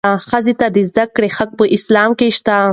ښځو 0.29 0.53
ته 0.59 0.67
د 0.75 0.77
زدهکړې 0.89 1.29
حق 1.37 1.51
په 1.59 1.65
اسلام 1.75 2.09
کې 2.19 2.27
شته. 2.37 2.57